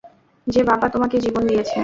[0.47, 1.77] যে বাবা তোমাকে জীবন দিয়েছে।